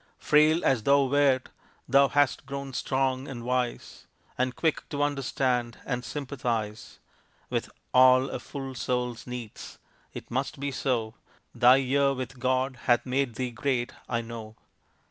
Frail 0.17 0.65
as 0.65 0.81
thou 0.81 1.03
wert, 1.03 1.49
thou 1.87 2.07
hast 2.07 2.47
grown 2.47 2.73
strong 2.73 3.27
and 3.27 3.43
wise, 3.43 4.07
And 4.35 4.55
quick 4.55 4.89
to 4.89 5.03
understand 5.03 5.77
and 5.85 6.03
sympathize 6.03 6.97
With 7.51 7.69
all 7.93 8.31
a 8.31 8.39
full 8.39 8.73
soul's 8.73 9.27
needs. 9.27 9.77
It 10.11 10.31
must 10.31 10.59
be 10.59 10.71
so, 10.71 11.13
Thy 11.53 11.75
year 11.75 12.15
with 12.15 12.39
God 12.39 12.77
hath 12.87 13.05
made 13.05 13.35
thee 13.35 13.51
great 13.51 13.93
I 14.09 14.21
know. 14.21 14.55